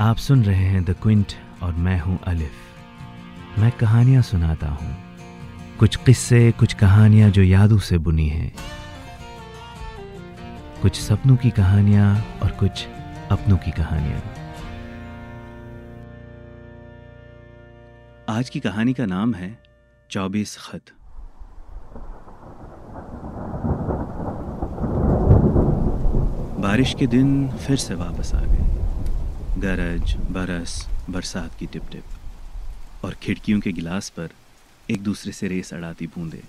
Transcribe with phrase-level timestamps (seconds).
[0.00, 4.96] आप सुन रहे हैं द क्विंट और मैं हूँ अलिफ मैं कहानियाँ सुनाता हूँ।
[5.78, 8.52] कुछ किस्से, कुछ कहानियाँ जो यादों से बुनी हैं।
[10.82, 12.86] कुछ सपनों की कहानियाँ और कुछ
[13.30, 14.20] अपनों की कहानियाँ।
[18.28, 19.58] आज की कहानी का नाम है
[20.10, 20.82] चौबीस खत।
[26.60, 28.57] बारिश के दिन फिर से वापस आ गए।
[29.58, 34.28] गरज, बरस, बरसात की टिप टिप और खिड़कियों के गिलास पर
[34.90, 36.42] एक दूसरे से रेस अड़ाती बूंदे।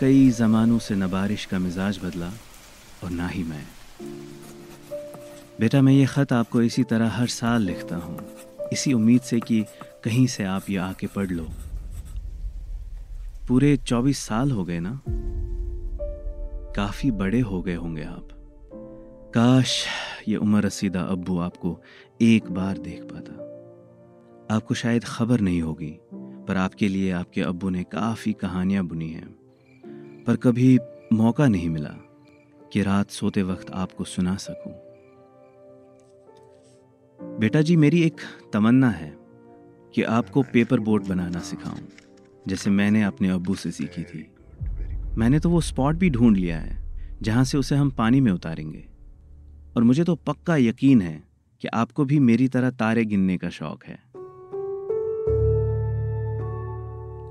[0.00, 2.32] कई जमानों से न बारिश का मिजाज बदला
[3.04, 3.64] और ना ही मैं।
[5.60, 8.18] बेटा, मैं ये ख़त आपको इसी तरह हर साल लिखता हूँ।
[8.72, 9.64] इसी उम्मीद से कि
[10.04, 11.48] कहीं से आप ये आके पढ़ लो।
[13.48, 15.00] पूरे चौबीस साल हो गए ना?
[16.76, 18.28] काफ़ी बड़े हो गए होंगे आप।
[19.34, 19.86] काश
[20.28, 21.82] ये उम्र रसीदा अब्बू आपको
[22.22, 23.32] एक बार देख पाता।
[24.56, 29.28] आपको शायद खबर नहीं होगी, पर आपके लिए आपके अब्बू ने काफ़ी कहानियाँ बुनी हैं।
[30.26, 30.78] पर कभी
[31.12, 31.94] मौका नहीं मिला
[32.72, 34.72] कि रात सोते वक्त आपको सुना सकूँ।
[37.38, 38.20] बेटा जी, मेरी एक
[38.52, 39.16] तमन्ना है
[39.94, 41.86] कि आपको पेपर बोट बनाना सिखाऊं,
[42.48, 44.32] जैसे मैंने अपने अब्बू से सीखी थी।
[45.18, 46.78] मैंने तो वो स्पॉट भी ढूंढ लिया है,
[47.22, 48.84] जहाँ से उसे हम पानी में उतारेंगे।
[49.76, 51.22] और मुझे तो पक्का यकीन है
[51.60, 53.98] कि आपको भी मेरी तरह तारे गिनने का शौक है।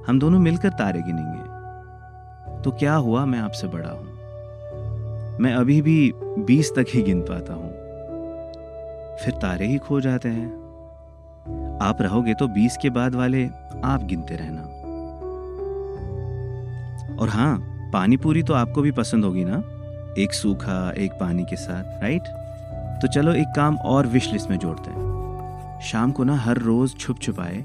[0.08, 1.44] हम दोनों मिलकर तारे गिनेंगे।
[2.62, 4.06] तो क्या हुआ, मैं आपसे बड़ा हूँ।
[5.40, 7.72] मैं अभी भी बीस तक ही गिन पाता हूँ।
[9.18, 10.48] फिर तारे ही खो जाते हैं।
[11.82, 13.46] आप रहोगे तो बीस के बाद वाले
[13.84, 14.62] आप गिनते रहना।
[17.22, 19.58] और हाँ पानी पूरी तो आपको भी पसंद होगी ना?
[20.18, 22.22] एक सूखा, एक पानी के साथ राइट
[23.02, 26.96] तो चलो एक काम और विश लिस्ट में जोड़ते हैं। शाम को ना हर रोज
[26.98, 27.64] छुप छुपाए,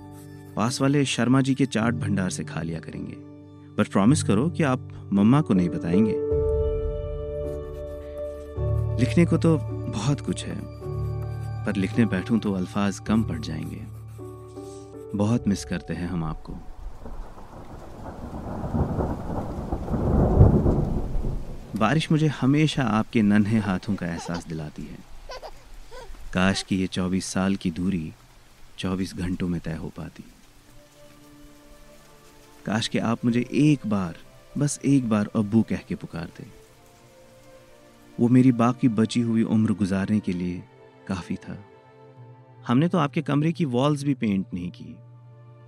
[0.56, 3.16] पास वाले शर्मा जी के चाट भंडार से खा लिया करेंगे।
[3.78, 6.14] बट प्रॉमिस करो कि आप मम्मा को नहीं बताएँगे।
[9.00, 9.56] लिखने को तो
[9.90, 10.58] बहुत कुछ है,
[11.66, 13.86] पर लिखने बैठूं तो अल्फाज कम पड़ जाएँगे।
[15.18, 16.58] बहुत मिस करते हैं हम आपको।
[21.80, 24.98] बारिश मुझे हमेशा आपके नन्हे हाथों का एहसास दिलाती है।
[26.34, 28.12] काश कि ये चौबीस साल की दूरी
[28.78, 30.24] चौबीस घंटों में तय हो पाती।
[32.66, 34.16] काश कि आप मुझे एक बार,
[34.58, 36.44] बस एक बार अब्बू कह के पुकारते।
[38.20, 40.62] वो मेरी बाकी बची हुई उम्र गुजारने के लिए
[41.08, 41.58] काफ़ी था।
[42.66, 44.96] हमने तो आपके कमरे की वॉल्स भी पेंट नहीं की।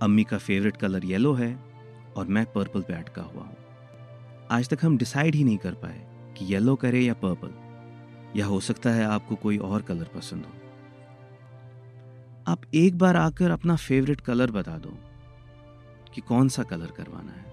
[0.01, 1.59] अम्मी का फेवरेट कलर येलो है
[2.17, 3.62] और मैं पर्पल पे अटका हुआ हूँ।
[4.53, 5.99] आज तक हम डिसाइड ही नहीं कर पाए
[6.37, 7.53] कि येलो करे या पर्पल
[8.39, 10.51] या हो सकता है आपको कोई और कलर पसंद हो।
[12.47, 14.89] आप एक बार आकर अपना फेवरेट कलर बता दो
[16.13, 17.45] कि कौन सा कलर करवाना है।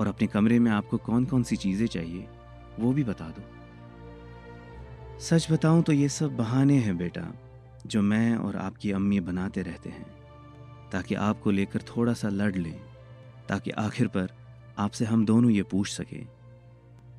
[0.00, 2.26] और अपने कमरे में आपको कौन कौन सी चीज़ें चाहिए,
[2.78, 3.42] वो भी बता दो।
[5.18, 7.26] सच बताऊँ तो ये सब बहाने हैं बेटा,
[7.86, 10.06] जो मैं और आपकी अम्मी बनाते रहते हैं,
[10.92, 12.80] ताकि आपको लेकर थोड़ा सा लड़ लें,
[13.48, 14.37] ताकि आखिर पर
[14.78, 16.26] आपसे हम दोनों ये पूछ सके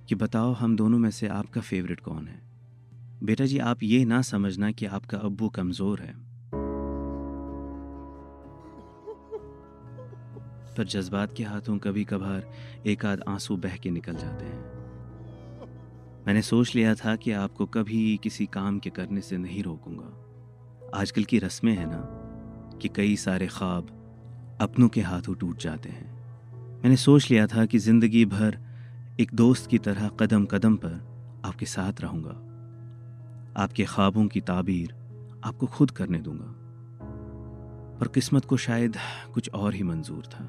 [0.08, 2.42] कि बताओ हम दोनों में से आपका फेवरेट कौन है?
[3.24, 6.14] बेटा जी, आप ये ना समझना कि आपका अब्बू कमज़ोर है।
[10.75, 12.53] पर जज्बात के हाथों कभी कभार
[12.86, 14.59] एक आध आँसू बह के निकल जाते हैं।
[16.28, 21.24] मैंने सोच लिया था कि आपको कभी किसी काम के करने से नहीं रोकूँगा। आजकल
[21.24, 22.06] की रस्में हैं ना,
[22.81, 23.88] कि कई सारे ख्वाब
[24.62, 26.19] अपनों के हाथों टूट जाते हैं।
[26.79, 28.57] मैंने सोच लिया था कि ज़िंदगी भर
[29.19, 32.35] एक दोस्त की तरह कदम कदम पर आपके साथ रहूँगा।
[33.63, 34.94] आपके ख्वाबों की ताबीर
[35.44, 36.56] आपको खुद करने दूँगा।
[38.00, 38.95] पर किस्मत को शायद
[39.34, 40.44] कुछ और ही मंजूर था।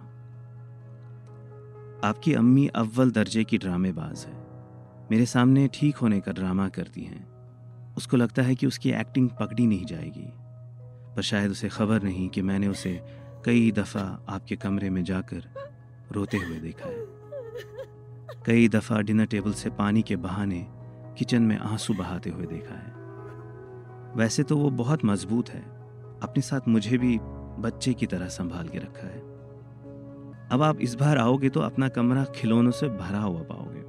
[2.08, 4.34] आपकी अम्मी अव्वल दर्जे की ड्रामेबाज है।
[5.10, 7.28] मेरे सामने ठीक होने का ड्रामा करती हैं।
[7.94, 10.32] उसको लगता है कि उसकी एक्टिंग पकड़ी नहीं जाएगी।
[11.16, 13.02] पर शायद उसे खबर नहीं कि मैंने उसे
[13.44, 15.69] कई दफ़ा आपके कमरे में जाकर
[16.12, 17.06] रोते हुए देखा है।
[18.46, 20.66] कई दफ़ा डिनर टेबल से पानी के बहाने
[21.18, 23.00] किचन में आँसू बहाते हुए देखा है।
[24.16, 25.60] वैसे तो वो बहुत मज़बूत है।
[26.22, 27.18] अपने साथ मुझे भी
[27.62, 29.20] बच्चे की तरह संभाल के रखा है।
[30.52, 33.80] अब आप इस बार आओगे तो अपना कमरा खिलौनों से भरा हुआ पाओगे।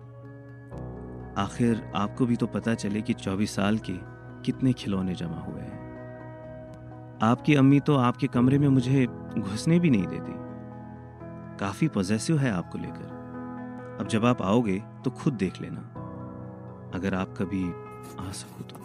[1.41, 3.93] आखिर आपको भी तो पता चले कि 24 साल के
[4.41, 5.81] कितने खिलौने जमा हुए हैं।
[7.23, 9.07] आपकी अम्मी तो आपके कमरे में मुझे
[9.37, 10.50] घुसने भी नहीं देती।
[11.61, 15.81] काफ़ी पॉजेसिव है आपको लेकर। अब जब आप आओगे तो खुद देख लेना।
[16.95, 17.63] अगर आप कभी
[18.27, 18.75] आ सको तो।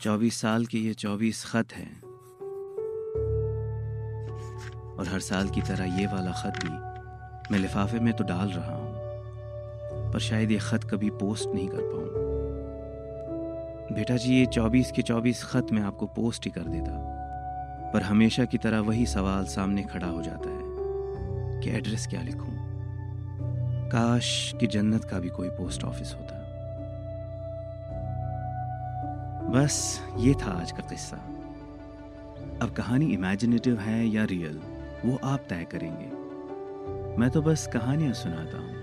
[0.00, 2.02] चौबीस साल के ये चौबीस खत हैं।
[4.96, 6.70] और हर साल की तरह ये वाला खत भी
[7.52, 8.94] मैं लिफाफे में तो डाल रहा हूँ।
[10.12, 12.24] पर शायद ये खत कभी पोस्ट नहीं कर पाऊँ।
[13.96, 17.13] बेटा जी, ये चौबीस के चौबीस खत मैं आपको पोस्ट ही कर देता।
[17.94, 20.62] पर हमेशा की तरह वही सवाल सामने खड़ा हो जाता है
[21.60, 22.54] कि एड्रेस क्या लिखूं?
[23.88, 26.40] काश कि जन्नत का भी कोई पोस्ट ऑफ़िस होता।
[29.50, 31.16] बस ये था आज का किस्सा।
[32.62, 34.60] अब कहानी इमेजिनेटिव है या रियल
[35.04, 36.10] वो आप तय करेंगे।
[37.20, 38.74] मैं तो बस कहानियाँ सुनाता हूँ।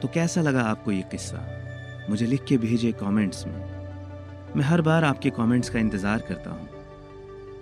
[0.00, 1.46] तो कैसा लगा आपको ये किस्सा?
[2.10, 3.60] मुझे लिख के भेजे कमेंट्स में।
[4.56, 6.67] मैं हर बार आपके कमेंट्स का इंतज़ार करता हूँ।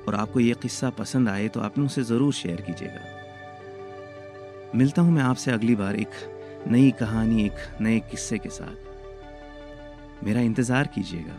[0.08, 3.00] और आपको ये किस्सा पसंद आए तो आपने उसे ज़रूर शेयर कीजिएगा।
[4.74, 6.14] मिलता हूँ मैं आपसे अगली बार एक
[6.68, 11.36] नई कहानी, एक नए किस्से के साथ। मेरा इंतज़ार कीजिएगा।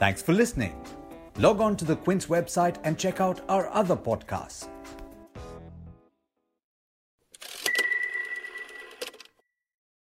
[0.00, 0.74] Thanks for listening.
[1.38, 4.68] Log on to the Quince website and check out our other podcasts.